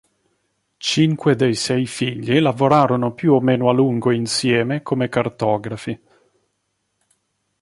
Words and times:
Cinque 0.79 1.35
dei 1.35 1.53
sei 1.53 1.85
figli 1.85 2.39
lavorarono 2.39 3.13
più 3.13 3.33
o 3.33 3.39
meno 3.39 3.69
a 3.69 3.71
lungo 3.71 4.09
insieme 4.09 4.81
come 4.81 5.09
cartografi. 5.09 6.01